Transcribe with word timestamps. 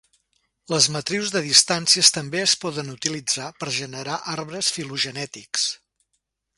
Les 0.71 0.85
matrius 0.95 1.33
de 1.35 1.41
distàncies 1.47 2.09
també 2.17 2.41
es 2.45 2.57
poden 2.65 2.91
utilitzar 2.97 3.53
per 3.61 3.71
generar 3.79 4.19
arbres 4.37 4.75
filogenètics. 4.79 5.73